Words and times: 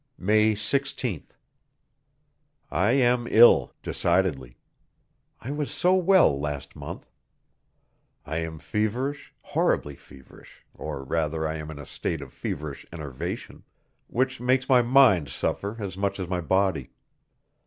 May 0.17 0.55
16th. 0.55 1.35
I 2.71 2.93
am 2.93 3.27
ill, 3.29 3.71
decidedly! 3.83 4.57
I 5.39 5.51
was 5.51 5.71
so 5.71 5.93
well 5.93 6.39
last 6.39 6.75
month! 6.75 7.11
I 8.25 8.37
am 8.37 8.57
feverish, 8.57 9.31
horribly 9.43 9.95
feverish, 9.95 10.65
or 10.73 11.03
rather 11.03 11.47
I 11.47 11.57
am 11.57 11.69
in 11.69 11.77
a 11.77 11.85
state 11.85 12.21
of 12.21 12.33
feverish 12.33 12.83
enervation, 12.91 13.61
which 14.07 14.41
makes 14.41 14.67
my 14.67 14.81
mind 14.81 15.29
suffer 15.29 15.75
as 15.77 15.95
much 15.95 16.19
as 16.19 16.27
my 16.27 16.41
body. 16.41 16.89